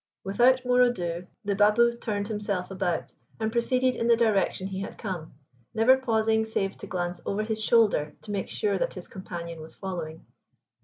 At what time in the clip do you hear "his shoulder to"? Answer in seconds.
7.43-8.31